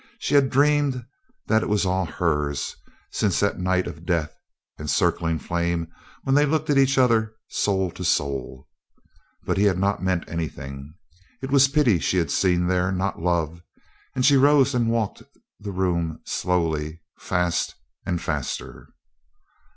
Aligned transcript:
she 0.17 0.33
had 0.33 0.49
dreamed 0.49 1.05
that 1.45 1.61
it 1.61 1.69
was 1.69 1.85
all 1.85 2.07
hers, 2.07 2.75
since 3.11 3.39
that 3.39 3.59
night 3.59 3.85
of 3.85 4.03
death 4.03 4.33
and 4.79 4.89
circling 4.89 5.37
flame 5.37 5.87
when 6.23 6.33
they 6.33 6.43
looked 6.43 6.71
at 6.71 6.77
each 6.79 6.97
other 6.97 7.35
soul 7.49 7.91
to 7.91 8.03
soul. 8.03 8.67
But 9.43 9.57
he 9.59 9.65
had 9.65 9.77
not 9.77 10.01
meant 10.01 10.27
anything. 10.27 10.95
It 11.43 11.51
was 11.51 11.67
pity 11.67 11.99
she 11.99 12.17
had 12.17 12.31
seen 12.31 12.65
there, 12.65 12.91
not 12.91 13.21
love; 13.21 13.61
and 14.15 14.25
she 14.25 14.37
rose 14.37 14.73
and 14.73 14.89
walked 14.89 15.21
the 15.59 15.71
room 15.71 16.19
slowly, 16.25 16.99
fast 17.19 17.75
and 18.03 18.19
faster. 18.19 18.87